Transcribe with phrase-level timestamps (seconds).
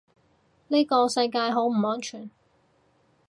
[0.69, 2.27] 呢個世界好唔安全